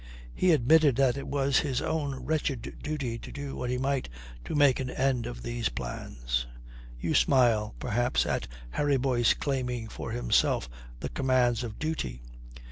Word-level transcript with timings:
He 0.33 0.51
admitted 0.51 0.95
that 0.95 1.15
it 1.15 1.27
was 1.27 1.59
his 1.59 1.79
own 1.79 2.25
wretched 2.25 2.79
duty 2.81 3.19
to 3.19 3.31
do 3.31 3.55
what 3.55 3.69
he 3.69 3.77
might 3.77 4.09
to 4.45 4.55
make 4.55 4.79
an 4.79 4.89
end 4.89 5.27
of 5.27 5.43
these 5.43 5.69
plans. 5.69 6.47
You 6.99 7.13
smile, 7.13 7.75
perhaps, 7.77 8.25
at 8.25 8.47
Harry 8.71 8.97
Boyce 8.97 9.35
claiming 9.35 9.89
for 9.89 10.09
himself 10.09 10.67
the 11.01 11.09
commands 11.09 11.63
of 11.63 11.77
duty. 11.77 12.23